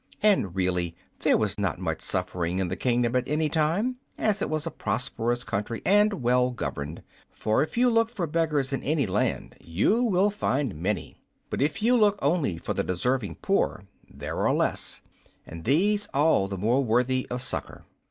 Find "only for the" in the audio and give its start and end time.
12.19-12.83